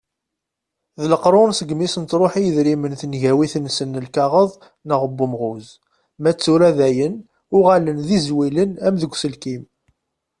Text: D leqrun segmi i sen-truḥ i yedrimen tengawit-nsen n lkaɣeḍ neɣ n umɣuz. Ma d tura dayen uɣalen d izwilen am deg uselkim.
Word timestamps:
D 1.01 1.03
leqrun 1.11 1.51
segmi 1.57 1.83
i 1.85 1.87
sen-truḥ 1.93 2.33
i 2.39 2.41
yedrimen 2.45 2.93
tengawit-nsen 3.01 3.89
n 3.97 4.01
lkaɣeḍ 4.05 4.51
neɣ 4.87 5.01
n 5.05 5.17
umɣuz. 5.25 5.67
Ma 6.21 6.31
d 6.35 6.37
tura 6.43 6.69
dayen 6.77 7.15
uɣalen 7.57 7.99
d 8.07 8.09
izwilen 8.17 8.71
am 8.85 8.95
deg 9.01 9.13
uselkim. 9.15 9.63